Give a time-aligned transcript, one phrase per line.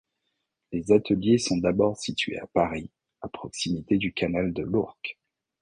[0.71, 2.89] Les ateliers sont d'abord situés à Paris,
[3.21, 5.19] à proximité du canal de l'Ourcq.